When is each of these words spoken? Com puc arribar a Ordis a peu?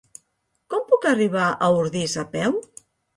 Com 0.73 0.87
puc 0.93 1.05
arribar 1.09 1.49
a 1.49 1.67
Ordis 1.81 2.17
a 2.23 2.25
peu? 2.33 2.57